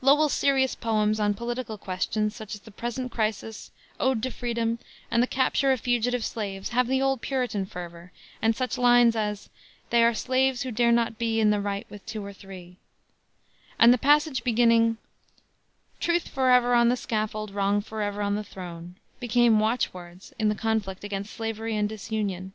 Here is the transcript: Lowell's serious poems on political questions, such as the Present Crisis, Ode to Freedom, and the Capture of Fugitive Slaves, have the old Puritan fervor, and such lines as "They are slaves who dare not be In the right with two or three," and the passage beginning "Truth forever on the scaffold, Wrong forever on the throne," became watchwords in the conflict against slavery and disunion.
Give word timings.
Lowell's 0.00 0.32
serious 0.32 0.74
poems 0.74 1.20
on 1.20 1.34
political 1.34 1.76
questions, 1.76 2.34
such 2.34 2.54
as 2.54 2.62
the 2.62 2.70
Present 2.70 3.12
Crisis, 3.12 3.70
Ode 4.00 4.22
to 4.22 4.30
Freedom, 4.30 4.78
and 5.10 5.22
the 5.22 5.26
Capture 5.26 5.70
of 5.70 5.80
Fugitive 5.82 6.24
Slaves, 6.24 6.70
have 6.70 6.86
the 6.88 7.02
old 7.02 7.20
Puritan 7.20 7.66
fervor, 7.66 8.10
and 8.40 8.56
such 8.56 8.78
lines 8.78 9.14
as 9.14 9.50
"They 9.90 10.02
are 10.02 10.14
slaves 10.14 10.62
who 10.62 10.70
dare 10.70 10.92
not 10.92 11.18
be 11.18 11.40
In 11.40 11.50
the 11.50 11.60
right 11.60 11.86
with 11.90 12.06
two 12.06 12.24
or 12.24 12.32
three," 12.32 12.78
and 13.78 13.92
the 13.92 13.98
passage 13.98 14.42
beginning 14.44 14.96
"Truth 16.00 16.28
forever 16.28 16.72
on 16.72 16.88
the 16.88 16.96
scaffold, 16.96 17.50
Wrong 17.50 17.82
forever 17.82 18.22
on 18.22 18.34
the 18.34 18.42
throne," 18.44 18.96
became 19.20 19.60
watchwords 19.60 20.32
in 20.38 20.48
the 20.48 20.54
conflict 20.54 21.04
against 21.04 21.34
slavery 21.34 21.76
and 21.76 21.86
disunion. 21.86 22.54